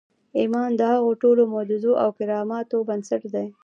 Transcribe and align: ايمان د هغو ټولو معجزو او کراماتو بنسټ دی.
ايمان 0.39 0.69
د 0.75 0.81
هغو 0.93 1.11
ټولو 1.21 1.41
معجزو 1.53 1.91
او 2.03 2.09
کراماتو 2.17 2.77
بنسټ 2.87 3.21
دی. 3.33 3.47